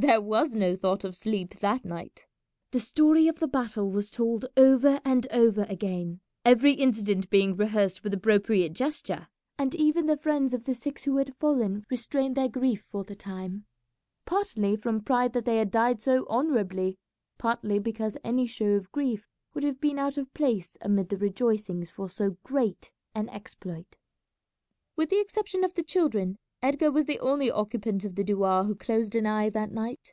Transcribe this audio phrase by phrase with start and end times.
[0.00, 2.24] There was no thought of sleep that night.
[2.70, 8.04] The story of the battle was told over and over again, every incident being rehearsed
[8.04, 9.26] with appropriate gesture,
[9.58, 13.16] and even the friends of the six who had fallen restrained their grief for the
[13.16, 13.64] time,
[14.24, 16.96] partly from pride that they had died so honourably,
[17.36, 21.90] partly because any show of grief would have been out of place amid the rejoicings
[21.90, 23.96] for so great an exploit.
[24.94, 28.74] With the exception of the children Edgar was the only occupant of the douar who
[28.74, 30.12] closed an eye that night.